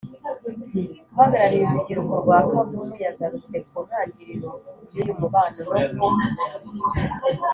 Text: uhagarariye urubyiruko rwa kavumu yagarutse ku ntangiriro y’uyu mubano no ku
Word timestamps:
uhagarariye 1.11 1.63
urubyiruko 1.65 2.13
rwa 2.23 2.39
kavumu 2.49 2.95
yagarutse 3.07 3.55
ku 3.67 3.77
ntangiriro 3.87 4.49
y’uyu 4.93 5.13
mubano 5.21 5.61
no 5.95 6.07
ku 6.07 6.07